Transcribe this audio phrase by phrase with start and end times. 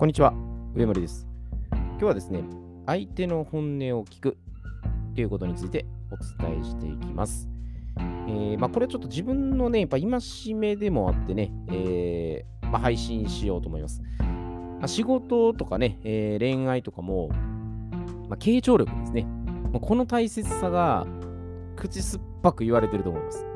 [0.00, 0.32] こんにちは、
[0.74, 1.28] 上森です。
[1.70, 2.42] 今日はですね、
[2.86, 4.38] 相手の本音を聞く
[5.14, 7.50] ということについてお伝えしていきます。
[7.98, 14.00] えーまあ、これはちょっと自分のね、やっぱ戒めでもあってね、えーまあ、配信しようと思います。
[14.20, 19.26] まあ仕事とかね、えー恋愛とかも、まあ、傾聴力ですね。
[19.70, 21.06] まこの大切さが
[21.76, 23.46] 口酸っぱく言われてると思います。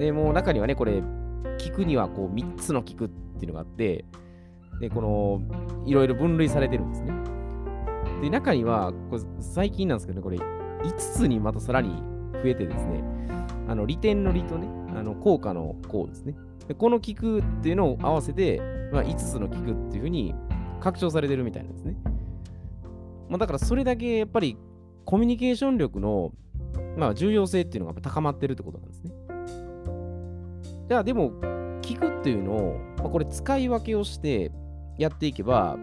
[0.00, 1.04] で、もう中にはね、これ、
[1.60, 4.06] 聞くにはこう3つの聞くっていうのがあって、
[4.80, 5.42] で、この、
[5.86, 7.12] いろいろ分類されてるんですね。
[8.22, 12.02] で、中には、これ最近なんですけどね、これ、5つにまたさらに
[12.42, 13.02] 増えてですね、
[13.68, 16.34] あの利点の利とね、あの効果の効ですね。
[16.68, 18.60] でこの聞くっていうのを合わせて、
[18.92, 20.34] まあ、5つの聞くっていうふうに
[20.80, 21.96] 拡張されてるみたいなんですね。
[23.28, 24.56] まあ、だからそれだけやっぱり
[25.04, 26.32] コミュニケーション力の、
[26.96, 29.12] まあ、重要性っていうのが高まってるってことなんですね。
[30.88, 31.32] じゃあでも、
[31.80, 34.50] 聞くっていうのを、まあ、これ使い分けをして
[34.98, 35.76] やっていけば、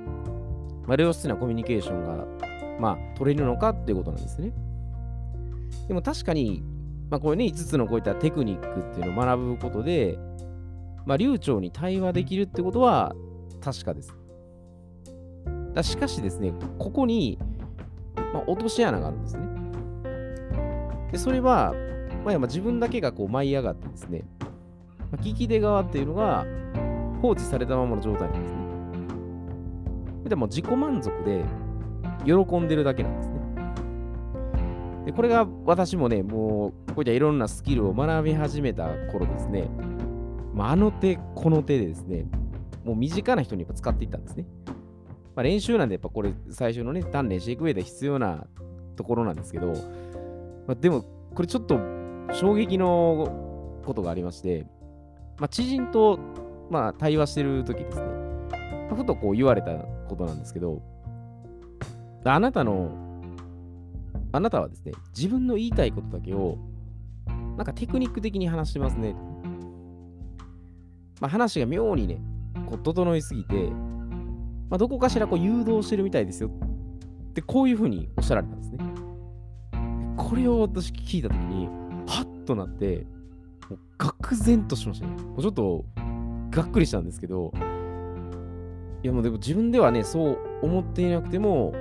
[0.88, 2.26] まあ、良質なコミュニケーションが、
[2.80, 4.54] まあ、取れるのかっていうことなんですね。
[5.88, 6.64] でも確かに、
[7.10, 10.18] まあ、これね、5つのこういったテクニックっていうのを学ぶことで、
[11.06, 13.14] まあ、流暢に対話できるってことは
[13.62, 14.16] 確かです。
[15.74, 17.38] だしかしですね、ここに、
[18.34, 19.44] まあ、落とし穴があるんですね。
[21.12, 21.74] で、それは、
[22.26, 24.24] まあ、自分だけがこう舞い上がってですね、
[25.12, 26.46] まあ聞き手側っていうのが
[27.22, 28.61] 放置されたままの状態なんですね。
[30.32, 31.44] でも自己満足で
[32.24, 33.42] 喜んでるだけなんですね。
[35.08, 39.70] で、これが私もね、もう、こういったいろんなスキルを学び始めた頃ですね、
[40.54, 42.28] まあ、あの手この手でですね、
[42.86, 44.46] もう身近な人にやっぱ使っていったんですね。
[45.36, 48.48] まあ、練習なんでやっぱこれ最初のね、鍛錬していく上で必要な
[48.96, 49.74] ところなんですけど、ま
[50.70, 51.04] あ、でも
[51.36, 51.78] これちょっと
[52.32, 54.66] 衝撃のことがありまして、
[55.40, 56.20] まあ、知人と、
[56.70, 58.06] まあ、対話してる時ですね、
[58.96, 59.72] ふとこう言われた
[60.12, 60.82] ことなんですけど、
[62.24, 62.92] あなたの、
[64.32, 66.58] あなたはですね、自分の言いたいことだけを、
[67.58, 69.16] なんかテクニック的に話してますね。
[71.20, 72.22] まあ、話が妙にね、
[72.68, 73.70] こう整いすぎて、
[74.70, 78.80] まあ、どこかしらこう誘導してるみたいですよって、こういうふうにおっしゃられたんですね。
[80.18, 81.68] これを私聞いたときに、
[82.08, 83.06] はっとなって、
[83.70, 85.16] もう愕然としましたね。
[85.22, 85.86] もうちょっと
[86.52, 87.52] がっくりしたんですけど、
[89.04, 91.72] いやもうでも自分ではね、そう思っていなくても、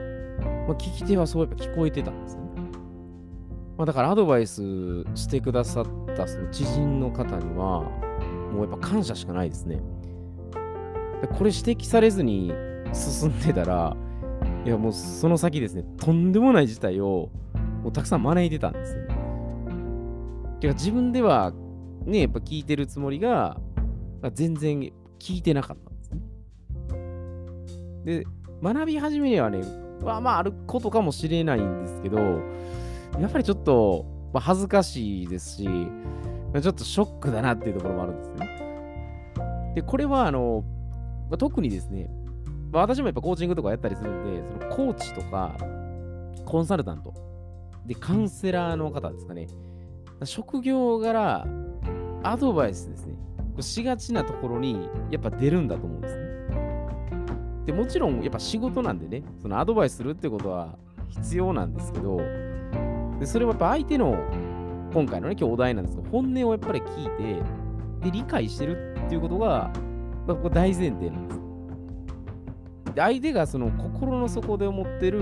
[0.66, 2.42] まあ、聞き手はそうやっぱ聞こえてたんですね。
[3.76, 4.62] まあ、だからアドバイス
[5.14, 5.86] してくださっ
[6.16, 7.82] たその知人の方には、
[8.52, 9.80] もうやっぱ感謝しかないですね。
[11.38, 12.52] これ指摘されずに
[12.92, 13.96] 進んでたら、
[14.64, 17.30] いやもうその先ですね、とんでもない事態を
[17.82, 19.16] もうたくさん招いてたんですよね。
[20.60, 21.52] てか自分では
[22.04, 23.58] ね、やっぱ聞いてるつもりが、
[24.32, 24.80] 全然
[25.18, 25.89] 聞いてなかった
[28.04, 28.24] で。
[28.62, 29.62] 学び始めにはね、
[30.02, 32.18] まあまああることかもしれないんですけど、
[33.18, 39.72] やっぱりちょっと、まあ、恥ずかしいですし、ちょっとショックだなっていうところもあるんですね。
[39.76, 40.62] で、これはあの、
[41.30, 42.10] まあ、特にですね、
[42.70, 45.56] まあ、私もやっぱコーチングとかやったりするんで、そのコーチとか、
[46.44, 47.14] コンサルタント、
[47.86, 49.48] で、カウンセラーの方ですかね、
[50.24, 51.46] 職業柄、
[52.22, 53.14] アドバイスですね、
[53.60, 56.19] しがちなところにやっぱ出るんだと思うんです。
[57.70, 60.76] で、もちろんやっぱ仕事なんでね、そのアドバイスするってことは
[61.08, 62.16] 必要なんですけど、
[63.20, 64.18] でそれはやっぱ相手の、
[64.92, 67.40] 今回のね、今日お題なんですけど、本音をやっぱり聞い
[68.02, 69.70] て、で、理解してるっていうことが、
[70.26, 71.40] まあ、こ大前提なんです。
[72.94, 75.20] で、相手がその心の底で思ってる、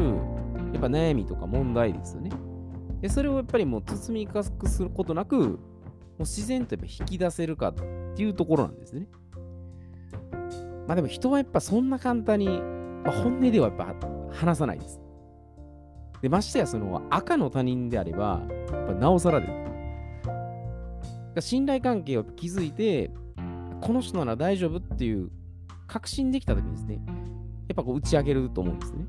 [0.72, 2.30] やっぱ悩みとか問題ですよね。
[3.02, 5.58] で、それをやっぱりもう包み隠すことなく、もう
[6.20, 7.74] 自然とやっぱ引き出せるかっ
[8.16, 9.06] ていうところなんですね。
[10.88, 13.94] まあでも人はやっぱそんな簡単に、まあ、本音ではやっぱ
[14.32, 14.98] 話さないです。
[16.22, 18.40] で、ましてやその赤の他人であれば、
[18.72, 19.46] やっぱなおさらで
[21.40, 21.50] す。
[21.50, 23.10] 信頼関係を築いて、
[23.82, 25.30] この人なら大丈夫っていう
[25.86, 27.02] 確信できたときにですね、
[27.68, 29.04] やっぱこう打ち上げると思うんですね。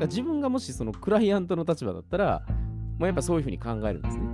[0.00, 2.44] 自分がもしそのクライアントの立場だったら、
[2.98, 4.24] もうやっぱそういうふうに考えるんですね。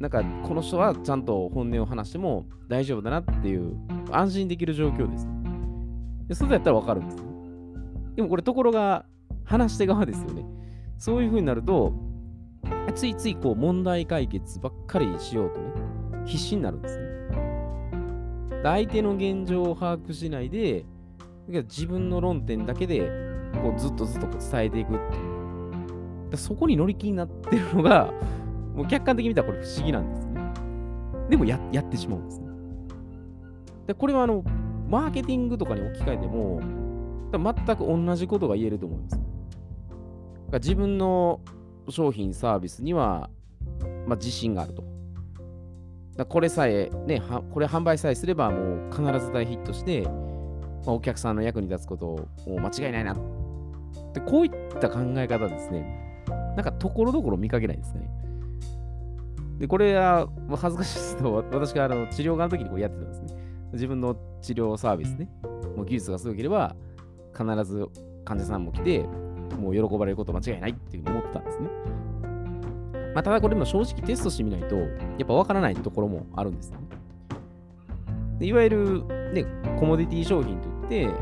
[0.00, 3.76] なんかこの人はちゃんと本音を話しても大丈夫だなっていう
[4.16, 5.28] 安心できる状況です。
[6.28, 7.24] でそれだったらわかるんですよ。
[8.16, 9.04] でもこれところが
[9.44, 10.44] 話し手側ですよね。
[10.98, 11.92] そういうふうになると、
[12.94, 15.72] ついついこう問題解決ばっかりしようとね、
[16.24, 17.04] 必死になるんですね。
[18.50, 20.84] で相手の現状を把握しないで、
[21.48, 23.10] 自分の論点だけで
[23.62, 25.20] こうずっとずっと伝えていくってい
[26.28, 26.30] う。
[26.30, 28.12] でそこに乗り気になってるのが、
[28.74, 30.40] もう客観的に見たらこれ不思議なんですね。
[31.30, 32.51] でもややってしまうんですね。
[33.86, 34.44] でこれはあの、
[34.88, 36.60] マーケティングとかに置き換えても、
[37.32, 39.20] 全く同じことが言えると思います。
[40.54, 41.40] 自分の
[41.88, 43.30] 商品、サービスには、
[44.06, 44.84] まあ、自信があると。
[46.28, 50.10] これさえ、ね、これ販売さえすればもう必ず大ヒットして、ま
[50.88, 53.16] あ、お客さんの役に立つことを間違いないな。
[54.12, 56.22] でこういった考え方ですね、
[56.54, 58.10] なんかところどころ見かけないですね。
[59.58, 63.21] で、これは恥ずかしいですけど、私があの治療がの時にこうやってたんです。
[63.72, 65.28] 自分の治療サービスね、
[65.76, 66.76] もう技術がすごければ、
[67.36, 67.86] 必ず
[68.24, 69.04] 患者さんも来て、
[69.58, 71.68] もう喜ばれること間違いないっていうふうに思ってたんですね。
[73.14, 74.88] まあ、ただこれも正直テストしてみないと、や
[75.24, 76.78] っぱわからないところもあるんですね。
[78.40, 79.44] いわゆる、ね、
[79.78, 81.14] コモディティ商品といって、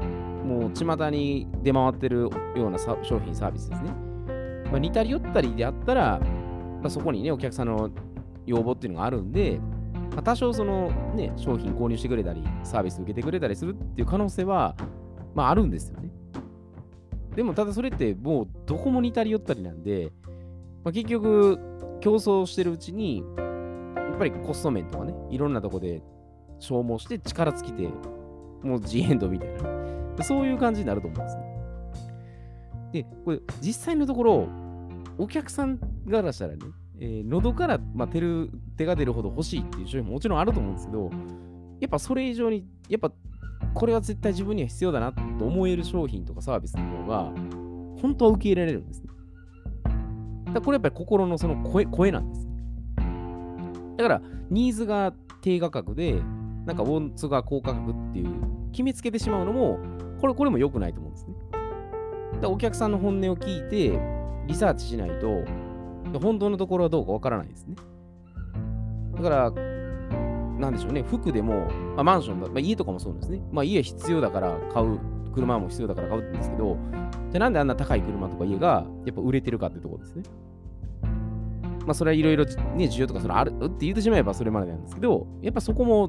[0.44, 3.91] もう巷に出回ってるような商品、サービスですね。
[4.70, 6.20] まあ、似たり寄ったりであったら、
[6.81, 7.91] まあ、そこにね、お客さんの
[8.47, 9.61] 要望っていうのがあるんで、
[10.10, 14.74] まあ、多少そのね、商品購入してくれたり、サービス受けてくれたりするっていう可能性は、
[15.34, 16.10] まああるんですよね。
[17.34, 20.12] でもただそれってもうどこも似たり寄ったりなんで、
[20.82, 21.58] まあ、結局
[22.00, 23.22] 競争してるうちに、
[23.96, 26.02] やっぱりコスト面とかね、いろんなとこで
[26.58, 27.88] 消耗して力尽きて、
[28.62, 30.24] もうジエンドみたいな。
[30.24, 31.50] そういう感じになると思うんですね。
[32.92, 34.48] で、これ実際のところ、
[35.18, 36.58] お客さんからしたらね、
[36.98, 41.10] えー、喉から、まあ、手る手が出るほど欲しいっていう商品ももちろんあると思うんですけど、
[41.80, 43.12] やっぱそれ以上に、やっぱ
[43.74, 47.32] これは絶対自分には必要だなと思える商品とかサービスの方が、
[48.00, 49.08] 本当は受け入れられるんですね。
[50.54, 52.48] だこれやっぱり心のその声声なんです。
[53.98, 55.12] だから、ニーズが
[55.42, 56.22] 低価格で、
[56.64, 58.28] なんかウォンツが高価格っていう
[58.72, 59.78] 決めつけてしまうのも、
[60.22, 61.34] これ、これも良くないと思うんですね。
[62.40, 64.00] だお客さんの本音を聞いて、
[64.46, 65.44] リサーチしないと、
[66.18, 67.76] 本当のところはどうかわからないですね。
[69.20, 69.50] だから、
[70.58, 73.43] なんでしょうね、服でも、まあ、マンションだ、まあ、家とかもそうですね。
[73.50, 74.99] まあ、家必要だから買う、
[75.32, 76.76] 車も必要だから買うんですけど、
[77.31, 80.22] じゃあなんであんな高い車とか家がやっぱ売れてるかってところですね。
[81.87, 82.52] まあ、それはいろいろね、
[82.84, 86.08] 需要とかそれあるって言ってしまえばそれまでなんですけど、やっぱそこも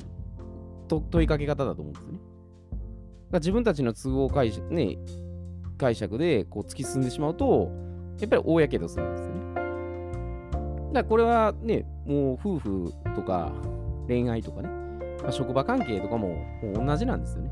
[0.87, 2.19] 問いかけ方だと思うんですよね。
[3.33, 4.97] 自分たちの都合解釈,、ね、
[5.77, 7.71] 解釈でこう突き進んでしまうと、
[8.19, 9.50] やっぱり大やけどするんですよね。
[10.93, 13.51] だこれはね、もう夫婦とか
[14.07, 14.69] 恋愛とかね、
[15.23, 16.29] まあ、職場関係とかも
[16.63, 17.51] もう同じなんですよね。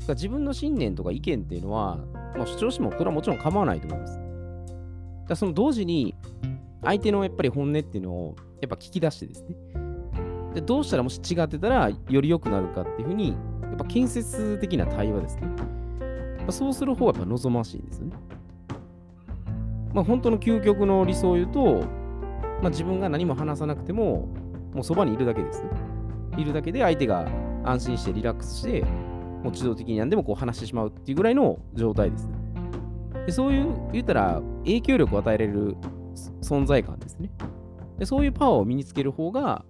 [0.00, 1.98] だから自分の信念とか意見っていうのは、
[2.36, 4.20] まあ、主張してもこれはもちろん構わないと思います。
[5.28, 6.14] だその同時に
[6.82, 9.56] 相手のやっぱり本音っていうのをやっぱ聞き出してですね。
[10.54, 13.34] でどうしたらもし違ってたらより良くなるかっていうふうに、や
[13.74, 15.48] っぱ建設的な対話ですね。
[16.50, 18.16] そうする方がやっぱ望ましいんですよね。
[19.94, 21.80] まあ、本当の究極の理想を言うと、
[22.62, 24.28] まあ、自分が何も話さなくても、
[24.72, 25.64] もうそばにいるだけです。
[26.36, 27.28] いるだけで相手が
[27.64, 32.30] 安心してリラックスして、もう自動的に何でもこう話してしまうっていうぐらいの状態です。
[33.26, 35.76] でそういう、言ったら影響力を与えられる
[36.40, 37.30] 存在感ですね。
[37.98, 39.64] でそういうパワーを身につける方が、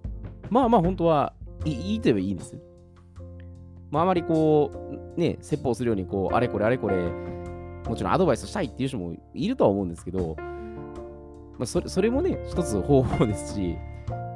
[0.49, 1.33] まあまあ本当は
[1.65, 2.57] いいと言えばいいんです。
[3.91, 4.71] まああまりこ
[5.17, 6.95] う、ね、説法するようにこう、あれこれあれこれ、
[7.85, 13.77] もちろんアドバイスしたいっていう人もいるとは思うんですけど、まあ、それそれもね、一つ方法ですし、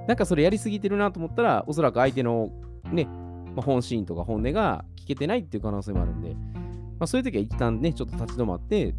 [0.07, 2.49] なんかそれやりすぎてるなと思ったら、おそらく相手の
[2.91, 8.93] ね、まあ、本心とか本音が聞けてないっていう可能性もあるんで、まあ、そういう時は一旦ね、ちょっと立ち止まって、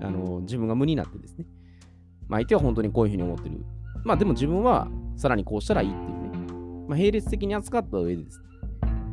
[0.00, 1.46] あの自分が無になってですね、
[2.28, 3.64] まあ、相手は本当にこういうふうに思ってる。
[4.04, 6.28] まあでも自分はさらにこうしたらいいっていうね、
[6.88, 8.40] まあ、並列的に扱った上でです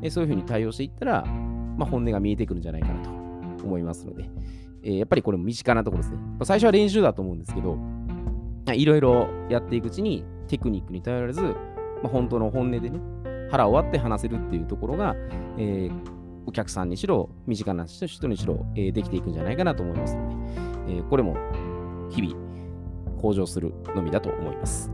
[0.02, 3.10] ね、そういうふうに対応していったら、まあ、本音が見えてくるんじゃないかなと
[3.66, 4.30] 思いますので、
[4.86, 6.20] えー、やっぱりこれも身近なところですね。
[6.44, 7.78] 最初は練習だと思うんですけど、
[8.72, 11.52] いろいろやっていくうちにテクニックに頼らず、ま
[12.06, 13.00] あ、本当の本音でね、
[13.50, 15.16] 腹を割って話せるっていうところが、
[15.58, 15.92] えー、
[16.46, 20.36] お客さんにしろ、身近な人にしろ、えー、できていくんじゃないかなと思いますので、
[20.88, 21.36] えー、これも
[22.12, 22.36] 日々
[23.20, 24.92] 向上するのみだと思います。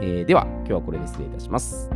[0.00, 1.90] えー、では、今日はこれで失礼いたします。